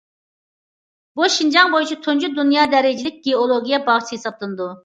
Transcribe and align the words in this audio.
بۇ، 1.19 1.27
شىنجاڭ 1.33 1.69
بويىچە 1.75 1.99
تۇنجى 2.07 2.31
دۇنيا 2.39 2.65
دەرىجىلىك 2.75 3.23
گېئولوگىيە 3.29 3.83
باغچىسى 3.91 4.19
ھېسابلىنىدۇ. 4.21 4.73